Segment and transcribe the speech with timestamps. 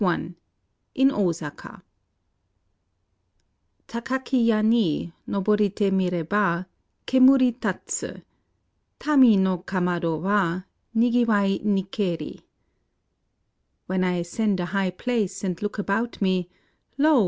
[0.03, 0.33] VII
[0.95, 1.81] IN OSAKA
[3.87, 6.65] Takdki ya ni NohoriU mir^ha
[7.05, 8.21] Kemuri tatsu;—
[9.03, 10.59] Tami no kamado wa
[10.95, 12.41] Nigiwai ni Mri.
[13.85, 16.49] (When I ascend a high place and look ahout me,
[16.97, 17.19] lo